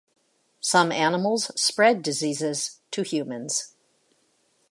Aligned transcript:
Some 0.61 0.91
animals 0.91 1.51
spread 1.55 2.01
diseases 2.01 2.79
to 2.89 3.03
humans. 3.03 3.75